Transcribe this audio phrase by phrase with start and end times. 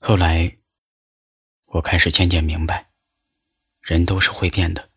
[0.00, 0.56] 后来，
[1.66, 2.86] 我开始渐渐明白，
[3.82, 4.90] 人都是会变的。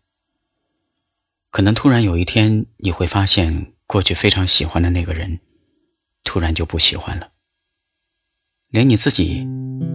[1.50, 5.40] 可能突然有一天，你会发现过去非常喜欢的那个人，
[6.24, 7.32] 突然就不喜欢了，
[8.70, 9.46] 连你自己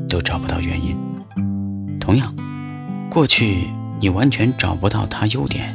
[0.08, 0.98] 都找不到原因。
[2.00, 2.34] 同样，
[3.08, 3.70] 过去
[4.00, 5.72] 你完全找不到他优点，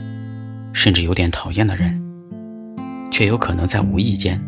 [0.74, 4.40] 甚至有点讨厌的人，却有可能在无意间，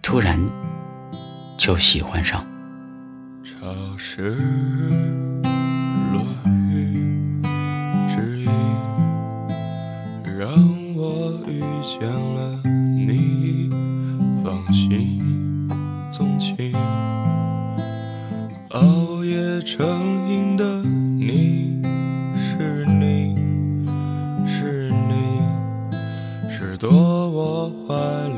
[0.00, 0.38] 突然
[1.58, 2.46] 就喜欢上。
[3.48, 4.36] 潮湿
[6.12, 6.22] 落
[6.70, 7.40] 雨
[8.06, 8.46] 之意，
[10.38, 10.52] 让
[10.94, 13.70] 我遇见了你，
[14.44, 15.66] 放心
[16.12, 16.74] 纵情，
[18.72, 21.80] 熬夜成瘾的你，
[22.36, 23.34] 是你
[24.46, 25.14] 是你，
[26.50, 27.94] 是躲我怀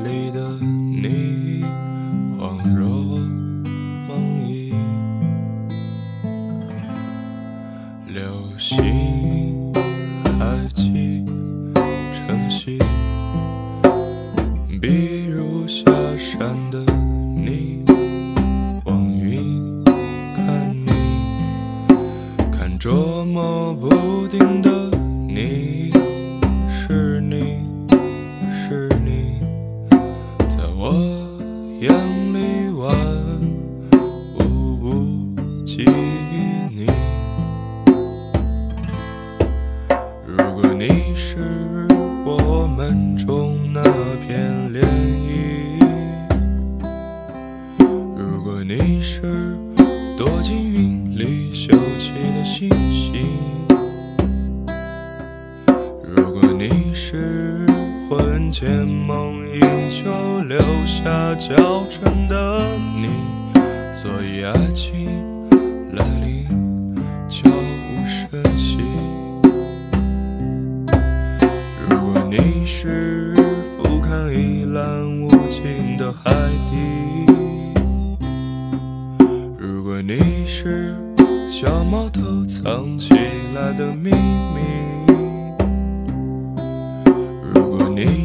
[22.81, 24.89] 捉摸不定的
[25.27, 25.93] 你，
[26.67, 27.59] 是你
[28.49, 29.39] 是你，
[30.49, 30.91] 在我
[31.79, 31.93] 眼
[32.33, 32.91] 里万
[34.33, 35.05] 物不
[35.63, 35.85] 及
[36.73, 36.87] 你。
[40.25, 41.85] 如果你是
[42.25, 43.83] 我们中那
[44.25, 44.81] 片涟
[45.29, 45.31] 漪，
[48.17, 49.55] 如果你是
[50.17, 51.00] 躲进云
[57.03, 57.65] 是
[58.07, 62.61] 魂牵梦萦就留下娇嗔的
[62.95, 63.09] 你，
[63.91, 65.09] 所以爱情
[65.93, 66.45] 来临
[67.27, 68.77] 悄无声息。
[71.89, 73.33] 如果你是
[73.75, 76.31] 俯瞰一览无尽的海
[76.69, 76.77] 底，
[79.57, 80.95] 如果你是
[81.49, 83.15] 小猫头藏起
[83.55, 84.50] 来的秘密，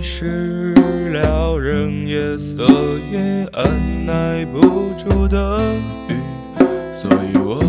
[0.09, 0.73] 是
[1.11, 2.65] 撩人夜色
[3.11, 4.61] 也按耐不
[4.97, 5.61] 住的
[6.09, 6.15] 雨，
[6.95, 7.61] 所以我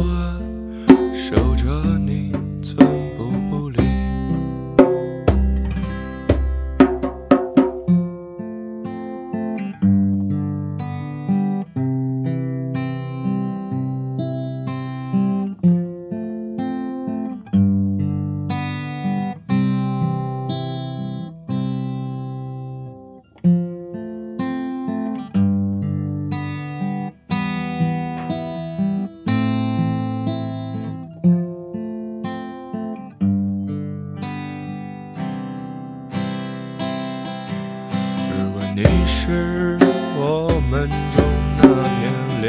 [38.78, 39.76] 你是
[40.20, 41.26] 我们中
[41.58, 41.64] 那
[41.98, 42.46] 片涟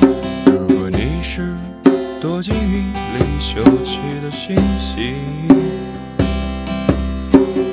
[0.00, 0.08] 漪，
[0.46, 1.54] 如果你是
[2.18, 5.12] 躲进云里休憩的星星，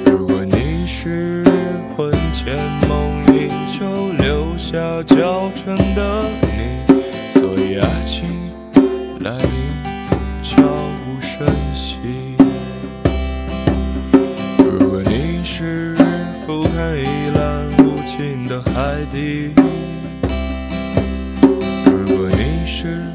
[0.06, 1.46] 如果你是
[1.96, 2.58] 魂牵
[2.90, 6.29] 梦萦就留下脚程的
[16.50, 19.54] 俯瞰一览无尽的海底，
[21.86, 23.06] 如果你是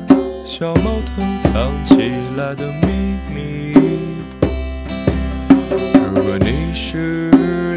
[0.47, 3.75] 小毛头藏起来的秘密，
[6.15, 7.29] 如果你是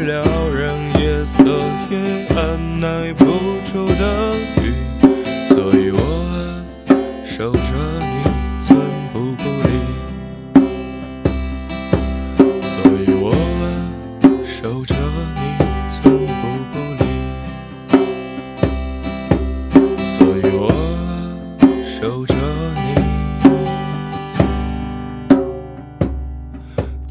[0.06, 1.42] 撩人夜色
[1.90, 1.96] 也
[2.36, 2.38] 按
[2.78, 3.24] 耐不
[3.72, 4.72] 住的雨，
[5.48, 5.98] 所以我
[7.26, 7.58] 守着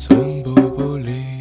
[0.07, 1.37] 寸步不离。